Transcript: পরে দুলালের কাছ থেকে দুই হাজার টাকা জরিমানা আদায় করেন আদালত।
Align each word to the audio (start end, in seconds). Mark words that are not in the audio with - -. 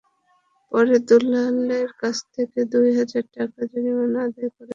পরে 0.71 0.95
দুলালের 1.07 1.89
কাছ 2.01 2.17
থেকে 2.35 2.59
দুই 2.73 2.87
হাজার 2.99 3.23
টাকা 3.35 3.59
জরিমানা 3.71 4.19
আদায় 4.21 4.49
করেন 4.49 4.59
আদালত। 4.59 4.69